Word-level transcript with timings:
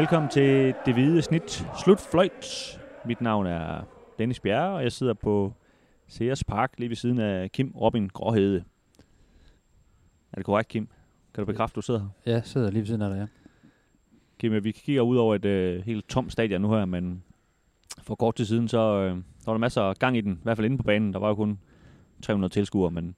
Velkommen 0.00 0.30
til 0.30 0.74
Det 0.86 0.94
Hvide 0.94 1.22
Snit 1.22 1.66
Slutfløjt. 1.82 2.80
Mit 3.04 3.20
navn 3.20 3.46
er 3.46 3.82
Dennis 4.18 4.40
Bjerre, 4.40 4.74
og 4.74 4.82
jeg 4.82 4.92
sidder 4.92 5.14
på 5.14 5.52
Sears 6.06 6.44
Park 6.44 6.72
lige 6.78 6.88
ved 6.88 6.96
siden 6.96 7.18
af 7.18 7.52
Kim 7.52 7.72
Robin 7.80 8.08
Gråhede. 8.08 8.64
Er 10.32 10.36
det 10.36 10.44
korrekt, 10.44 10.68
Kim? 10.68 10.88
Kan 11.34 11.42
du 11.42 11.46
bekræfte, 11.46 11.76
du 11.76 11.82
sidder 11.82 12.00
her? 12.00 12.08
Ja, 12.26 12.32
jeg 12.32 12.44
sidder 12.44 12.70
lige 12.70 12.80
ved 12.80 12.86
siden 12.86 13.02
af 13.02 13.10
dig, 13.10 13.18
ja. 13.18 13.26
Kim, 14.38 14.64
vi 14.64 14.72
kigger 14.72 15.02
ud 15.02 15.16
over 15.16 15.34
et 15.34 15.44
uh, 15.44 15.84
helt 15.84 16.08
tomt 16.08 16.32
stadion 16.32 16.60
nu 16.60 16.70
her, 16.70 16.84
men 16.84 17.22
for 18.02 18.14
kort 18.14 18.34
tid 18.34 18.44
siden, 18.44 18.68
så 18.68 18.78
uh, 18.78 19.04
der 19.04 19.22
var 19.46 19.52
der 19.52 19.58
masser 19.58 19.82
af 19.82 19.96
gang 19.96 20.16
i 20.16 20.20
den, 20.20 20.32
i 20.32 20.42
hvert 20.42 20.56
fald 20.56 20.64
inde 20.64 20.76
på 20.76 20.82
banen. 20.82 21.12
Der 21.12 21.18
var 21.18 21.28
jo 21.28 21.34
kun 21.34 21.58
300 22.22 22.52
tilskuere, 22.52 22.90
men, 22.90 23.14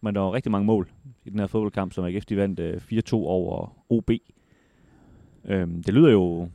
men 0.00 0.14
der 0.14 0.20
var 0.20 0.32
rigtig 0.32 0.52
mange 0.52 0.66
mål 0.66 0.88
i 1.24 1.30
den 1.30 1.38
her 1.38 1.46
fodboldkamp, 1.46 1.92
som 1.92 2.04
AGF 2.04 2.24
de 2.24 2.36
vandt 2.36 2.60
uh, 2.60 2.98
4-2 2.98 3.14
over 3.14 3.76
OB. 3.88 4.10
Øhm, 5.44 5.82
det 5.82 5.94
lyder 5.94 6.10
jo 6.10 6.48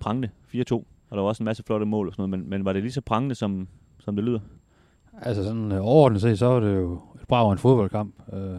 prangende, 0.00 0.28
4-2, 0.54 0.74
og 0.74 0.84
der 1.10 1.16
var 1.16 1.28
også 1.28 1.42
en 1.42 1.44
masse 1.44 1.62
flotte 1.62 1.86
mål 1.86 2.06
og 2.06 2.12
sådan 2.12 2.30
noget, 2.30 2.44
men, 2.44 2.50
men 2.50 2.64
var 2.64 2.72
det 2.72 2.82
lige 2.82 2.92
så 2.92 3.00
prangende, 3.00 3.34
som, 3.34 3.68
som 3.98 4.16
det 4.16 4.24
lyder? 4.24 4.40
Altså 5.22 5.44
sådan 5.44 5.72
øh, 5.72 5.78
overordnet 5.80 6.20
set, 6.20 6.38
så 6.38 6.46
var 6.46 6.60
det 6.60 6.76
jo 6.76 6.92
et 6.92 7.28
bra 7.28 7.52
en 7.52 7.58
fodboldkamp. 7.58 8.14
Øh, 8.32 8.58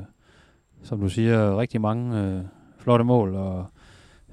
som 0.84 1.00
du 1.00 1.10
siger, 1.10 1.60
rigtig 1.60 1.82
mange 1.82 2.22
øh, 2.22 2.42
flotte 2.78 3.06
mål 3.06 3.36
og 3.36 3.66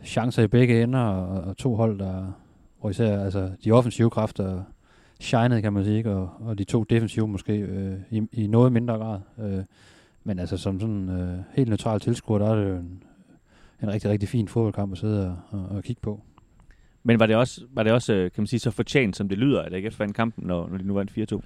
chancer 0.04 0.42
i 0.42 0.46
begge 0.46 0.82
ender, 0.82 1.00
og, 1.00 1.40
og 1.45 1.56
to 1.56 1.74
hold, 1.74 1.98
der, 1.98 2.32
hvor 2.80 2.90
især 2.90 3.20
altså, 3.20 3.50
de 3.64 3.72
offensive 3.72 4.10
kræfter 4.10 4.62
shinede, 5.20 5.62
kan 5.62 5.72
man 5.72 5.84
sige, 5.84 5.96
ikke? 5.96 6.10
Og, 6.10 6.30
og 6.40 6.58
de 6.58 6.64
to 6.64 6.82
defensive 6.82 7.28
måske 7.28 7.52
øh, 7.52 7.95
i, 8.10 8.22
i 8.32 8.46
noget 8.46 8.72
mindre 8.72 8.95
grad. 8.98 9.20
Øh, 9.38 9.64
men 10.24 10.38
altså 10.38 10.56
som 10.56 10.80
sådan 10.80 11.08
øh, 11.08 11.38
helt 11.52 11.68
neutral 11.68 12.01
tilskuer, 12.01 12.38
der 12.38 12.51
er 12.51 12.54
det 12.54 12.70
jo 12.70 12.76
en, 12.76 13.02
en 13.85 13.93
rigtig, 13.93 14.10
rigtig 14.10 14.29
fin 14.29 14.49
fodboldkamp 14.49 14.93
at 14.93 14.99
sidde 14.99 15.27
og, 15.51 15.59
og, 15.59 15.77
og 15.77 15.82
kigge 15.82 16.02
på. 16.02 16.21
Men 17.02 17.21
var 17.21 17.27
det 17.27 17.37
også, 17.37 17.60
var 17.73 17.82
det 17.82 17.93
også 17.93 18.13
øh, 18.13 18.23
kan 18.30 18.43
man 18.43 18.46
sige, 18.46 18.60
så 18.60 18.71
fortjent, 18.71 19.16
som 19.16 19.29
det 19.29 19.38
lyder, 19.38 19.63
at 19.63 19.74
AGF 19.74 20.01
vandt 20.01 20.16
kampen, 20.16 20.46
når, 20.46 20.68
når 20.68 20.79
de 20.79 20.87
nu 20.87 20.95
vandt 20.95 21.32
4-2? 21.32 21.41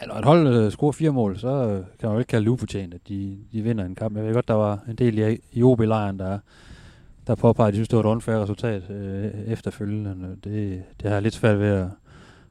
Ja, 0.00 0.06
når 0.06 0.14
et 0.14 0.24
hold 0.24 0.46
øh, 0.46 0.70
scorer 0.70 0.92
fire 0.92 1.10
mål, 1.10 1.38
så 1.38 1.48
øh, 1.48 1.84
kan 2.00 2.08
man 2.08 2.12
jo 2.12 2.18
ikke 2.18 2.28
kalde 2.28 2.44
det 2.44 2.50
ufortjent, 2.50 2.94
at 2.94 3.00
de, 3.08 3.38
de 3.52 3.62
vinder 3.62 3.84
en 3.84 3.94
kamp. 3.94 4.16
Jeg 4.16 4.24
ved 4.24 4.34
godt, 4.34 4.48
der 4.48 4.54
var 4.54 4.84
en 4.88 4.96
del 4.96 5.18
i, 5.18 5.38
i 5.52 5.62
OB-lejren, 5.62 6.18
der, 6.18 6.38
der 7.26 7.34
påpegede, 7.34 7.68
at 7.68 7.72
de 7.72 7.76
synes, 7.76 7.88
det 7.88 7.96
var 7.96 8.02
et 8.02 8.08
unfair 8.08 8.42
resultat 8.42 8.90
øh, 8.90 9.24
efterfølgende. 9.46 10.36
Det, 10.44 10.82
det 11.00 11.08
har 11.08 11.10
jeg 11.10 11.22
lidt 11.22 11.34
svært 11.34 11.58
ved 11.58 11.68
at, 11.68 11.86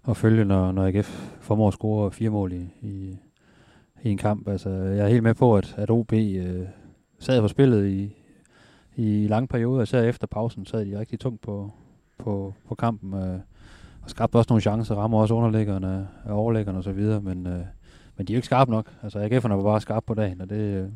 at 0.09 0.17
følge, 0.17 0.45
når, 0.45 0.71
når 0.71 0.87
AGF 0.87 1.29
formår 1.41 1.67
at 1.67 1.73
score 1.73 2.11
fire 2.11 2.29
mål 2.29 2.53
i, 2.53 2.69
i, 2.81 3.17
i 4.03 4.09
en 4.09 4.17
kamp. 4.17 4.47
Altså, 4.47 4.69
jeg 4.69 5.05
er 5.05 5.07
helt 5.07 5.23
med 5.23 5.33
på, 5.33 5.57
at, 5.57 5.75
at 5.77 5.89
OB 5.89 6.13
øh, 6.13 6.65
sad 7.19 7.41
på 7.41 7.47
spillet 7.47 7.87
i, 7.87 8.16
i 8.97 9.27
lange 9.27 9.47
perioder, 9.47 9.83
især 9.83 10.03
efter 10.03 10.27
pausen, 10.27 10.65
sad 10.65 10.85
de 10.85 10.99
rigtig 10.99 11.19
tungt 11.19 11.41
på, 11.41 11.71
på, 12.17 12.53
på 12.67 12.75
kampen. 12.75 13.13
Øh, 13.13 13.39
og 14.01 14.09
skabte 14.09 14.35
også 14.35 14.47
nogle 14.49 14.61
chancer, 14.61 14.95
rammer 14.95 15.19
også 15.19 15.33
underlæggerne, 15.33 16.07
øh, 16.25 16.37
overlæggerne 16.37 16.77
osv., 16.79 17.01
så 17.01 17.19
men, 17.23 17.47
øh, 17.47 17.61
men 18.17 18.27
de 18.27 18.33
er 18.33 18.35
jo 18.35 18.37
ikke 18.37 18.45
skarpe 18.45 18.71
nok. 18.71 18.93
Altså 19.03 19.19
AGF'erne 19.19 19.53
var 19.53 19.63
bare 19.63 19.81
skarpe 19.81 20.05
på 20.05 20.13
dagen, 20.13 20.41
og 20.41 20.49
det, 20.49 20.55
øh, 20.55 20.89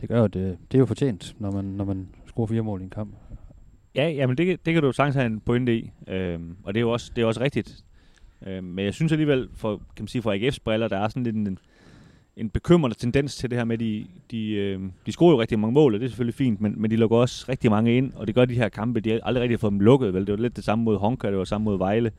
det 0.00 0.08
gør 0.08 0.20
jo, 0.20 0.26
det, 0.26 0.40
øh, 0.40 0.46
det 0.50 0.74
er 0.74 0.78
jo 0.78 0.86
fortjent, 0.86 1.36
når 1.38 1.50
man, 1.50 1.64
når 1.64 1.84
man 1.84 2.08
scorer 2.26 2.46
fire 2.46 2.62
mål 2.62 2.80
i 2.80 2.84
en 2.84 2.90
kamp. 2.90 3.14
Ja, 3.94 4.08
jamen 4.08 4.36
det, 4.36 4.66
det 4.66 4.74
kan 4.74 4.82
du 4.82 4.92
sagtens 4.92 5.14
have 5.14 5.26
en 5.26 5.40
pointe 5.40 5.76
i, 5.76 5.90
øhm, 6.08 6.56
og 6.62 6.74
det 6.74 6.80
er 6.80 6.82
jo 6.82 6.92
også, 6.92 7.12
det 7.16 7.22
er 7.22 7.26
også 7.26 7.40
rigtigt. 7.40 7.84
Øhm, 8.46 8.64
men 8.64 8.84
jeg 8.84 8.94
synes 8.94 9.12
alligevel, 9.12 9.48
for, 9.54 9.76
kan 9.76 10.02
man 10.02 10.08
sige, 10.08 10.22
for 10.22 10.34
AGF's 10.34 10.58
briller, 10.64 10.88
der 10.88 10.98
er 10.98 11.08
sådan 11.08 11.22
lidt 11.22 11.36
en, 11.36 11.46
en 11.46 11.58
bekymrende 12.48 12.96
tendens 12.96 13.36
til 13.36 13.50
det 13.50 13.58
her 13.58 13.64
med, 13.64 13.74
at 13.74 13.80
de, 13.80 14.06
de, 14.30 14.50
øh, 14.52 14.80
de 15.06 15.12
scorer 15.12 15.32
jo 15.32 15.40
rigtig 15.40 15.58
mange 15.58 15.74
mål, 15.74 15.94
og 15.94 16.00
det 16.00 16.06
er 16.06 16.10
selvfølgelig 16.10 16.34
fint, 16.34 16.60
men, 16.60 16.74
men 16.76 16.90
de 16.90 16.96
lukker 16.96 17.16
også 17.16 17.46
rigtig 17.48 17.70
mange 17.70 17.96
ind, 17.96 18.12
og 18.16 18.26
det 18.26 18.34
gør 18.34 18.44
de 18.44 18.54
her 18.54 18.68
kampe, 18.68 19.00
de 19.00 19.10
har 19.10 19.20
aldrig 19.22 19.42
rigtig 19.42 19.60
fået 19.60 19.70
dem 19.70 19.80
lukket, 19.80 20.14
vel? 20.14 20.26
Det 20.26 20.32
var 20.32 20.38
lidt 20.42 20.56
det 20.56 20.64
samme 20.64 20.84
mod 20.84 20.98
Honka, 20.98 21.26
det 21.26 21.34
var 21.34 21.40
det 21.40 21.48
samme 21.48 21.64
mod 21.64 21.78
Vejle. 21.78 22.10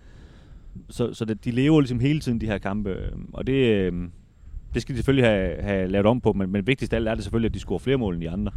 Så, 0.89 1.13
så 1.13 1.25
det, 1.25 1.45
de 1.45 1.51
lever 1.51 1.81
ligesom 1.81 1.99
hele 1.99 2.19
tiden, 2.19 2.41
de 2.41 2.45
her 2.45 2.57
kampe, 2.57 2.97
og 3.33 3.47
det, 3.47 3.53
øh, 3.53 3.93
det 4.73 4.81
skal 4.81 4.93
de 4.93 4.97
selvfølgelig 4.97 5.29
have, 5.29 5.61
have 5.61 5.87
lavet 5.87 6.05
om 6.05 6.21
på, 6.21 6.33
men, 6.33 6.51
men 6.51 6.67
vigtigst 6.67 6.93
af 6.93 6.97
alt 6.97 7.07
er 7.07 7.15
det 7.15 7.23
selvfølgelig, 7.23 7.49
at 7.49 7.53
de 7.53 7.59
scorer 7.59 7.79
flere 7.79 7.97
mål 7.97 8.13
end 8.13 8.21
de 8.21 8.29
andre. 8.29 8.51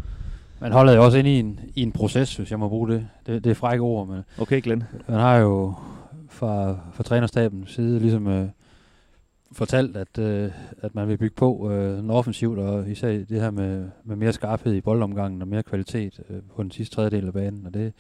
Man 0.61 0.73
holder 0.73 0.93
jo 0.95 1.05
også 1.05 1.19
ind 1.19 1.29
i 1.29 1.39
en, 1.39 1.61
i 1.75 1.83
en 1.83 1.93
proces, 1.93 2.37
hvis 2.37 2.51
jeg 2.51 2.59
må 2.59 2.69
bruge 2.69 2.89
det. 2.91 3.07
Det, 3.27 3.45
det 3.45 3.51
er 3.51 3.55
frække 3.55 3.83
ord, 3.83 4.09
men 4.09 4.23
Okay, 4.39 4.61
Glenn. 4.63 4.85
man 5.09 5.21
har 5.21 5.37
jo 5.37 5.75
fra, 6.29 6.77
fra 6.93 7.03
trænerstaben 7.03 7.65
side 7.67 8.01
ligesom 8.01 8.27
øh, 8.27 8.49
fortalt, 9.55 9.97
at, 9.97 10.19
øh, 10.19 10.51
at 10.83 10.95
man 10.95 11.09
vil 11.09 11.17
bygge 11.17 11.35
på 11.37 11.71
øh, 11.71 12.09
offensivt, 12.09 12.59
og 12.59 12.89
især 12.89 13.09
det 13.09 13.41
her 13.41 13.51
med, 13.51 13.89
med 14.05 14.17
mere 14.17 14.33
skarphed 14.33 14.75
i 14.75 14.81
boldomgangen 14.81 15.43
og 15.43 15.49
mere 15.49 15.63
kvalitet 15.63 16.21
øh, 16.31 16.37
på 16.57 16.63
den 16.63 16.71
sidste 16.71 16.95
tredjedel 16.95 17.27
af 17.27 17.33
banen. 17.33 17.67
Og 17.67 17.75
det, 17.75 17.93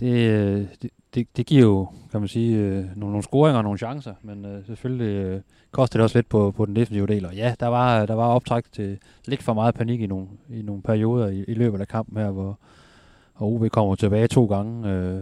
det, 0.00 0.12
øh, 0.30 0.66
det, 0.82 0.90
det, 1.14 1.36
det 1.36 1.46
giver 1.46 1.62
jo, 1.62 1.88
kan 2.10 2.20
man 2.20 2.28
sige, 2.28 2.56
øh, 2.56 2.74
nogle, 2.74 2.96
nogle 2.96 3.22
scoringer 3.22 3.58
og 3.58 3.64
nogle 3.64 3.78
chancer, 3.78 4.14
men 4.22 4.44
øh, 4.44 4.66
selvfølgelig 4.66 5.24
øh, 5.24 5.40
koster 5.70 5.98
det 5.98 6.02
også 6.02 6.18
lidt 6.18 6.28
på, 6.28 6.50
på 6.50 6.66
den 6.66 6.76
defensive 6.76 7.06
del. 7.06 7.26
Og 7.26 7.34
ja, 7.34 7.54
der 7.60 7.66
var, 7.66 8.06
der 8.06 8.14
var 8.14 8.26
optræk 8.26 8.64
til 8.72 8.98
lidt 9.26 9.42
for 9.42 9.54
meget 9.54 9.74
panik 9.74 10.00
i 10.00 10.06
nogle, 10.06 10.26
i 10.48 10.62
nogle 10.62 10.82
perioder 10.82 11.28
i, 11.28 11.44
i 11.48 11.54
løbet 11.54 11.80
af 11.80 11.88
kampen 11.88 12.16
her, 12.16 12.30
hvor 12.30 12.58
og 13.38 13.52
OB 13.52 13.68
kommer 13.68 13.94
tilbage 13.94 14.28
to 14.28 14.46
gange, 14.46 14.88
øh, 14.90 15.20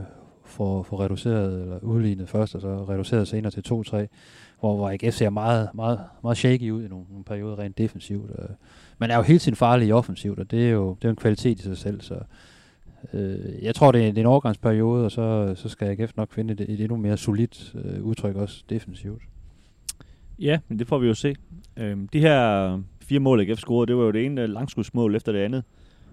får, 0.56 0.82
får 0.82 1.00
reduceret, 1.04 1.62
eller 1.62 1.78
udlignet 1.78 2.28
først, 2.28 2.54
og 2.54 2.60
så 2.60 2.84
reduceret 2.84 3.28
senere 3.28 3.50
til 3.50 3.62
2-3, 3.68 3.96
hvor, 4.60 4.76
hvor 4.76 4.90
AGF 4.90 5.14
ser 5.14 5.30
meget, 5.30 5.68
meget, 5.74 6.00
meget 6.22 6.36
shaky 6.36 6.70
ud 6.70 6.84
i 6.84 6.88
nogle, 6.88 7.06
nogle 7.08 7.24
perioder 7.24 7.58
rent 7.58 7.78
defensivt. 7.78 8.30
Øh. 8.30 8.48
Man 8.98 9.10
er 9.10 9.16
jo 9.16 9.22
hele 9.22 9.38
tiden 9.38 9.56
farlig 9.56 9.88
i 9.88 9.92
offensivt, 9.92 10.38
og 10.38 10.50
det 10.50 10.66
er 10.66 10.70
jo 10.70 10.88
det 10.94 11.04
er 11.04 11.08
jo 11.08 11.10
en 11.10 11.16
kvalitet 11.16 11.58
i 11.58 11.62
sig 11.62 11.78
selv, 11.78 12.00
så 12.00 12.14
øh, 13.12 13.62
jeg 13.62 13.74
tror, 13.74 13.92
det 13.92 14.00
er, 14.00 14.06
det 14.06 14.18
er 14.18 14.22
en 14.22 14.26
overgangsperiode, 14.26 15.04
og 15.04 15.10
så, 15.10 15.54
så 15.56 15.68
skal 15.68 15.88
AGF 15.88 16.12
nok 16.16 16.32
finde 16.32 16.52
et, 16.52 16.60
et 16.60 16.80
endnu 16.80 16.96
mere 16.96 17.16
solidt 17.16 17.74
øh, 17.84 18.02
udtryk 18.02 18.36
også 18.36 18.64
defensivt. 18.70 19.22
Ja, 20.38 20.58
men 20.68 20.78
det 20.78 20.88
får 20.88 20.98
vi 20.98 21.06
jo 21.06 21.14
se. 21.14 21.34
Øhm, 21.76 22.08
de 22.08 22.20
her 22.20 22.80
fire 23.02 23.20
mål, 23.20 23.40
AGF 23.40 23.58
scorede, 23.58 23.86
det 23.86 23.96
var 23.96 24.04
jo 24.04 24.10
det 24.10 24.24
ene 24.24 24.46
langskudsmål 24.46 25.16
efter 25.16 25.32
det 25.32 25.38
andet. 25.38 25.64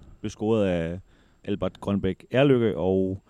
Det 0.06 0.20
blev 0.20 0.30
scoret 0.30 0.66
af 0.66 1.00
Albert 1.44 1.80
Grønbæk 1.80 2.26
Erlykke 2.32 2.78
og 2.78 3.24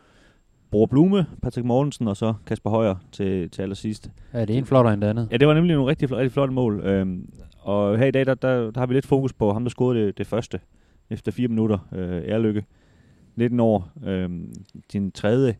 Bror 0.74 0.86
Blume, 0.86 1.26
Patrick 1.42 1.66
Mortensen 1.66 2.08
og 2.08 2.18
så 2.18 2.34
Kasper 2.46 2.70
Højer 2.70 2.96
til, 3.12 3.50
til 3.50 3.62
allersidst. 3.62 4.12
Ja, 4.34 4.42
det 4.42 4.50
er 4.50 4.58
en 4.58 4.66
flottere 4.66 4.94
end 4.94 5.02
det 5.02 5.08
andet. 5.08 5.28
Ja, 5.32 5.38
det 5.38 5.48
var 5.48 5.54
nemlig 5.54 5.76
nogle 5.76 5.90
rigtig, 5.90 6.12
rigtig 6.12 6.32
flotte 6.32 6.54
mål. 6.54 6.82
Øhm, 6.86 7.30
og 7.60 7.98
her 7.98 8.06
i 8.06 8.12
dag, 8.12 8.26
der, 8.26 8.34
der, 8.34 8.72
der 8.72 8.80
har 8.80 8.86
vi 8.86 8.94
lidt 8.94 9.06
fokus 9.06 9.34
på 9.34 9.54
ham, 9.54 9.64
der 9.64 9.70
scorede 9.70 10.06
det, 10.06 10.18
det 10.18 10.28
første 10.28 10.60
efter 11.10 11.32
fire 11.32 11.48
minutter. 11.48 11.78
Øh, 11.92 12.24
Erlykke, 12.26 12.66
19 13.36 13.60
år. 13.60 13.90
Øhm, 14.06 14.54
din 14.94 15.12
tredje 15.12 15.56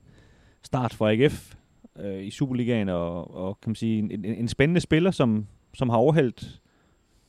start 0.64 0.94
for 0.94 1.08
AGF 1.10 1.56
øh, 2.00 2.24
i 2.24 2.30
Superligaen, 2.30 2.90
og, 2.90 3.36
og 3.36 3.62
kan 3.62 3.70
man 3.70 3.76
sige, 3.76 4.00
en, 4.00 4.12
en, 4.12 4.26
en 4.26 4.48
spændende 4.48 4.82
spiller, 4.82 5.12
som, 5.12 5.48
som 5.74 5.90
har 5.90 5.98
overhældt 5.98 6.62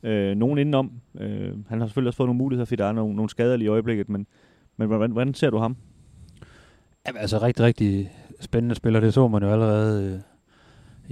øh, 0.03 0.35
nogen 0.35 0.57
indenom. 0.57 0.91
Øh, 1.19 1.53
han 1.67 1.79
har 1.79 1.87
selvfølgelig 1.87 2.09
også 2.09 2.17
fået 2.17 2.27
nogle 2.27 2.37
muligheder, 2.37 2.65
fordi 2.65 2.75
der 2.75 2.85
er 2.85 2.91
nogle, 2.91 3.15
nogle 3.15 3.29
skader 3.29 3.57
lige 3.57 3.65
i 3.65 3.69
øjeblikket, 3.69 4.09
men, 4.09 4.27
men 4.77 4.87
hvordan, 4.87 5.11
hvordan 5.11 5.33
ser 5.33 5.49
du 5.49 5.57
ham? 5.57 5.77
Jamen, 7.07 7.21
altså 7.21 7.37
rigtig, 7.41 7.65
rigtig 7.65 8.11
spændende 8.39 8.75
spiller. 8.75 8.99
Det 8.99 9.13
så 9.13 9.27
man 9.27 9.43
jo 9.43 9.49
allerede 9.51 10.03
øh, 10.13 10.19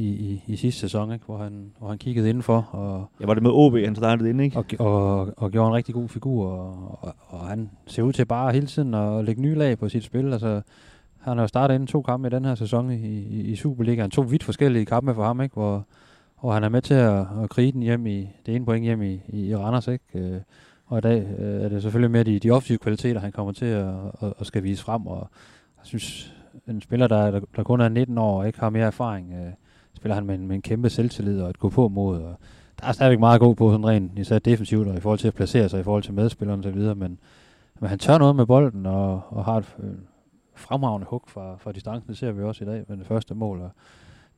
i, 0.05 0.07
i, 0.09 0.43
i 0.47 0.55
sidste 0.55 0.79
sæson, 0.81 1.11
ikke? 1.13 1.25
Hvor, 1.25 1.37
han, 1.37 1.71
hvor 1.79 1.87
han 1.89 1.97
kiggede 1.97 2.29
indenfor 2.29 2.69
og, 2.71 3.05
Ja, 3.21 3.25
var 3.25 3.33
det 3.33 3.43
med 3.43 3.51
OB, 3.53 3.73
han 3.73 3.95
startede 3.95 4.29
ind, 4.29 4.41
ikke? 4.41 4.57
og, 4.57 4.65
og, 4.79 5.33
og 5.37 5.51
gjorde 5.51 5.67
en 5.67 5.75
rigtig 5.75 5.95
god 5.95 6.09
figur. 6.09 6.47
Og, 6.47 6.99
og, 7.01 7.15
og 7.27 7.47
han 7.47 7.69
ser 7.87 8.03
ud 8.03 8.13
til 8.13 8.25
bare 8.25 8.53
hele 8.53 8.67
tiden 8.67 8.93
at 8.93 9.25
lægge 9.25 9.41
nye 9.41 9.55
lag 9.55 9.77
på 9.79 9.89
sit 9.89 10.03
spil. 10.03 10.33
Altså, 10.33 10.61
han 11.19 11.37
har 11.37 11.43
jo 11.43 11.47
startet 11.47 11.75
inden 11.75 11.87
to 11.87 12.01
kampe 12.01 12.27
i 12.27 12.31
den 12.31 12.45
her 12.45 12.55
sæson 12.55 12.91
i, 12.91 12.95
i, 13.07 13.41
i 13.41 13.55
Superligaen. 13.55 14.11
To 14.11 14.21
vidt 14.21 14.43
forskellige 14.43 14.85
kampe 14.85 15.13
for 15.15 15.23
ham, 15.23 15.41
ikke? 15.41 15.53
Hvor, 15.53 15.85
hvor 16.41 16.51
han 16.53 16.63
er 16.63 16.69
med 16.69 16.81
til 16.81 16.93
at, 16.93 17.25
at 17.43 17.49
krige 17.49 17.71
den 17.71 17.81
hjem 17.81 18.07
i, 18.07 18.29
det 18.45 18.55
ene 18.55 18.65
point 18.65 18.83
hjem 18.85 19.01
i, 19.01 19.21
i, 19.27 19.47
i 19.49 19.55
Randers, 19.55 19.87
ikke? 19.87 20.05
Øh, 20.15 20.41
Og 20.85 20.97
i 20.97 21.01
dag 21.01 21.27
øh, 21.39 21.61
er 21.61 21.69
det 21.69 21.81
selvfølgelig 21.81 22.11
mere 22.11 22.23
de, 22.23 22.39
de 22.39 22.51
offensive 22.51 22.77
kvaliteter, 22.77 23.19
han 23.21 23.31
kommer 23.31 23.53
til 23.53 23.65
at, 23.65 23.87
at, 24.21 24.33
at 24.39 24.45
skal 24.45 24.63
vise 24.63 24.83
frem. 24.83 25.07
Og 25.07 25.29
jeg 25.83 25.87
synes, 25.87 26.33
en 26.67 26.81
spiller, 26.81 27.07
der, 27.07 27.39
der, 27.55 27.63
kun 27.63 27.81
er 27.81 27.89
19 27.89 28.17
år 28.17 28.39
og 28.39 28.47
ikke 28.47 28.59
har 28.59 28.69
mere 28.69 28.85
erfaring, 28.85 29.33
øh, 29.33 29.53
spiller 29.93 30.15
han 30.15 30.25
med 30.25 30.35
en, 30.35 30.47
med 30.47 30.55
en 30.55 30.61
kæmpe 30.61 30.89
selvtillid 30.89 31.41
og 31.41 31.49
et 31.49 31.59
gå 31.59 31.69
på 31.69 31.87
mod. 31.87 32.21
Og 32.21 32.35
der 32.79 32.87
er 32.87 32.91
stadigvæk 32.91 33.19
meget 33.19 33.39
god 33.39 33.55
på 33.55 33.71
sådan 33.71 33.87
rent, 33.87 34.19
især 34.19 34.39
defensivt 34.39 34.87
og 34.87 34.97
i 34.97 34.99
forhold 34.99 35.19
til 35.19 35.27
at 35.27 35.33
placere 35.33 35.69
sig 35.69 35.79
i 35.79 35.83
forhold 35.83 36.03
til 36.03 36.13
medspillerne 36.13 36.59
og 36.59 36.63
så 36.63 36.71
videre, 36.71 36.95
men, 36.95 37.19
men 37.79 37.89
han 37.89 37.99
tør 37.99 38.17
noget 38.17 38.35
med 38.35 38.45
bolden 38.45 38.85
og, 38.85 39.21
og 39.29 39.45
har 39.45 39.57
et 39.57 39.75
øh, 39.79 39.93
fremragende 40.55 41.07
hug 41.09 41.23
fra, 41.27 41.55
fra 41.57 41.71
distancen. 41.71 42.09
Det 42.09 42.17
ser 42.17 42.31
vi 42.31 42.43
også 42.43 42.63
i 42.63 42.67
dag 42.67 42.85
med 42.87 42.97
det 42.97 43.07
første 43.07 43.35
mål. 43.35 43.61
Og 43.61 43.71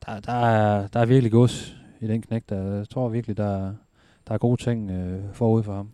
der, 0.06 0.20
der, 0.20 0.32
er, 0.32 0.86
der 0.86 1.00
er 1.00 1.06
virkelig 1.06 1.32
gods 1.32 1.76
i 2.00 2.06
den 2.06 2.22
knæk. 2.22 2.42
Der, 2.48 2.76
jeg 2.76 2.88
tror 2.88 3.08
virkelig, 3.08 3.36
der, 3.36 3.72
der 4.28 4.34
er 4.34 4.38
gode 4.38 4.62
ting 4.62 4.90
øh, 4.90 5.20
forud 5.32 5.62
for 5.62 5.74
ham. 5.74 5.88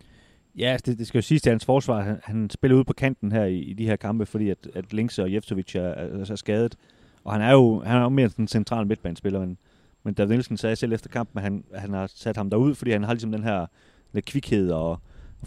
Ja, 0.57 0.65
altså, 0.65 0.91
det, 0.91 0.99
det 0.99 1.07
skal 1.07 1.17
jo 1.17 1.21
siges 1.21 1.41
til 1.41 1.49
hans 1.49 1.65
forsvar. 1.65 2.01
Han, 2.01 2.19
han 2.23 2.49
spiller 2.49 2.75
ude 2.75 2.85
på 2.85 2.93
kanten 2.93 3.31
her 3.31 3.45
i, 3.45 3.57
i 3.59 3.73
de 3.73 3.85
her 3.85 3.95
kampe, 3.95 4.25
fordi 4.25 4.49
at, 4.49 4.57
at 4.75 4.93
Linkse 4.93 5.23
og 5.23 5.33
Jeftovic 5.33 5.75
er, 5.75 5.81
er, 5.81 6.31
er 6.31 6.35
skadet. 6.35 6.75
Og 7.23 7.33
han 7.33 7.41
er 7.41 7.51
jo, 7.51 7.79
han 7.85 7.97
er 7.97 8.01
jo 8.01 8.09
mere 8.09 8.29
en 8.39 8.47
central 8.47 8.87
midtbanespiller, 8.87 9.39
men, 9.39 9.57
men 10.03 10.13
David 10.13 10.29
Nielsen 10.29 10.57
sagde 10.57 10.75
selv 10.75 10.93
efter 10.93 11.09
kampen, 11.09 11.37
at 11.37 11.43
han, 11.43 11.63
han 11.75 11.93
har 11.93 12.07
sat 12.07 12.37
ham 12.37 12.49
derud, 12.49 12.75
fordi 12.75 12.91
han 12.91 13.03
har 13.03 13.13
ligesom 13.13 13.31
den 13.31 13.43
her 13.43 13.65
lidt 14.13 14.25
kvikhed 14.25 14.71
og, 14.71 14.99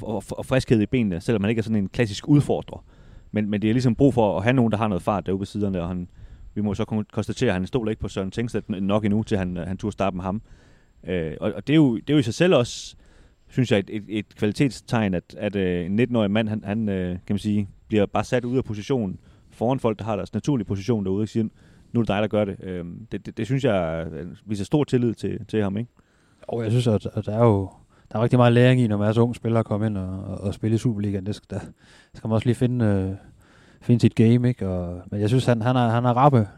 og, 0.03 0.23
og 0.31 0.47
friskhed 0.47 0.81
i 0.81 0.87
benene, 0.87 1.21
selvom 1.21 1.43
han 1.43 1.51
ikke 1.51 1.61
er 1.61 1.63
sådan 1.63 1.77
en 1.77 1.89
klassisk 1.89 2.29
udfordrer. 2.29 2.85
Men, 3.33 3.51
men 3.51 3.63
det 3.63 3.71
er 3.71 3.75
ligesom 3.75 3.95
brug 3.95 4.15
for 4.15 4.37
at 4.37 4.43
have 4.43 4.53
nogen, 4.53 4.73
der 4.73 4.79
har 4.79 4.89
noget 4.89 5.03
fart 5.03 5.27
derude 5.27 5.41
ved 5.41 5.47
siderne, 5.47 5.83
og 5.83 5.89
han, 5.89 6.09
vi 6.55 6.61
må 6.61 6.75
så 6.75 7.05
konstatere, 7.13 7.49
at 7.49 7.55
han 7.55 7.67
stoler 7.67 7.91
ikke 7.91 8.03
på 8.03 8.09
Søren 8.09 8.31
Tengstedt 8.31 8.69
nok 8.69 9.05
endnu, 9.05 9.23
til 9.23 9.39
han, 9.39 9.57
han 9.57 9.77
turde 9.77 9.93
starte 9.93 10.17
med 10.17 10.25
ham. 10.25 10.43
Øh, 11.05 11.37
og, 11.41 11.53
og 11.53 11.67
det, 11.67 11.73
er 11.73 11.77
jo, 11.77 11.97
det 11.97 12.11
er 12.11 12.15
jo 12.15 12.19
i 12.19 12.23
sig 12.23 12.35
selv 12.35 12.55
også, 12.55 12.97
synes 13.49 13.73
jeg, 13.73 13.79
et, 13.79 13.91
et, 13.91 14.05
et 14.09 14.37
kvalitetstegn, 14.37 15.15
at, 15.15 15.35
at 15.39 15.57
øh, 15.57 15.87
en 15.87 16.01
19-årig 16.01 16.31
mand, 16.31 16.49
han, 16.49 16.65
han 16.65 16.89
øh, 16.89 17.09
kan 17.09 17.35
man 17.35 17.39
sige, 17.39 17.69
bliver 17.89 18.07
bare 18.07 18.25
sat 18.25 18.45
ud 18.45 18.57
af 18.57 18.65
positionen 18.65 19.19
foran 19.51 19.81
folk, 19.81 19.99
der 19.99 20.05
har 20.05 20.17
deres 20.17 20.35
naturlige 20.35 20.67
position 20.67 21.05
derude, 21.05 21.23
og 21.23 21.29
siger, 21.29 21.45
nu 21.93 22.01
er 22.01 22.03
det 22.03 22.09
dig, 22.09 22.23
der 22.23 22.29
gør 22.29 22.45
det. 22.45 22.57
Øh, 22.63 22.85
det, 23.13 23.27
det, 23.27 23.37
det 23.37 23.47
synes 23.47 23.65
jeg 23.65 24.07
øh, 24.13 24.27
viser 24.47 24.65
stor 24.65 24.85
tillid 24.85 25.15
til, 25.15 25.47
til 25.49 25.63
ham, 25.63 25.77
ikke? 25.77 25.91
Og 26.43 26.63
jeg 26.63 26.71
synes, 26.71 26.87
at, 26.87 27.07
at 27.15 27.27
der 27.27 27.33
er 27.33 27.45
jo 27.45 27.71
der 28.13 28.19
er 28.19 28.23
rigtig 28.23 28.39
meget 28.39 28.53
læring 28.53 28.81
i, 28.81 28.87
når 28.87 28.97
man 28.97 29.09
er 29.09 29.13
så 29.13 29.21
ung 29.21 29.37
spiller 29.37 29.61
at 29.61 29.67
komme 29.67 29.87
ind 29.87 29.99
og, 29.99 30.25
og, 30.25 30.41
og 30.41 30.55
spille 30.55 30.75
i 30.75 30.79
Superligaen. 30.79 31.27
Det 31.27 31.35
skal, 31.35 31.59
der 31.59 31.61
skal 32.15 32.29
man 32.29 32.35
også 32.35 32.47
lige 32.47 32.55
finde, 32.55 32.85
øh, 32.85 33.11
finde 33.81 34.01
sit 34.01 34.15
game, 34.15 34.49
ikke? 34.49 34.69
Og, 34.69 35.03
men 35.11 35.21
jeg 35.21 35.29
synes, 35.29 35.47
han, 35.47 35.63
han, 35.63 35.77
har, 35.77 35.89
han 35.89 36.05
har 36.05 36.13
rappe, 36.13 36.49